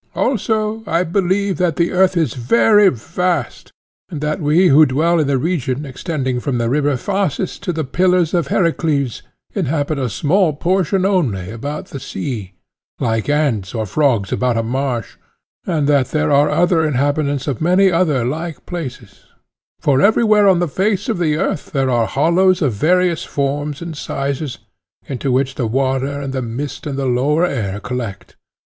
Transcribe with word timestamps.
Also 0.15 0.81
I 0.87 1.03
believe 1.03 1.57
that 1.57 1.75
the 1.75 1.91
earth 1.91 2.17
is 2.17 2.33
very 2.33 2.89
vast, 2.89 3.71
and 4.09 4.19
that 4.19 4.41
we 4.41 4.69
who 4.69 4.83
dwell 4.87 5.19
in 5.19 5.27
the 5.27 5.37
region 5.37 5.85
extending 5.85 6.39
from 6.39 6.57
the 6.57 6.69
river 6.71 6.97
Phasis 6.97 7.59
to 7.59 7.71
the 7.71 7.83
Pillars 7.83 8.33
of 8.33 8.47
Heracles 8.47 9.21
inhabit 9.53 9.99
a 9.99 10.09
small 10.09 10.53
portion 10.53 11.05
only 11.05 11.51
about 11.51 11.89
the 11.89 11.99
sea, 11.99 12.53
like 12.99 13.29
ants 13.29 13.75
or 13.75 13.85
frogs 13.85 14.31
about 14.31 14.57
a 14.57 14.63
marsh, 14.63 15.17
and 15.67 15.85
that 15.87 16.07
there 16.07 16.31
are 16.31 16.49
other 16.49 16.83
inhabitants 16.83 17.45
of 17.47 17.61
many 17.61 17.91
other 17.91 18.25
like 18.25 18.65
places; 18.65 19.25
for 19.79 20.01
everywhere 20.01 20.47
on 20.47 20.57
the 20.57 20.67
face 20.67 21.09
of 21.09 21.19
the 21.19 21.37
earth 21.37 21.73
there 21.73 21.91
are 21.91 22.07
hollows 22.07 22.63
of 22.63 22.73
various 22.73 23.23
forms 23.23 23.83
and 23.83 23.95
sizes, 23.95 24.57
into 25.07 25.31
which 25.31 25.53
the 25.53 25.67
water 25.67 26.19
and 26.19 26.33
the 26.33 26.41
mist 26.41 26.87
and 26.87 26.97
the 26.97 27.05
lower 27.05 27.45
air 27.45 27.79
collect. 27.79 28.35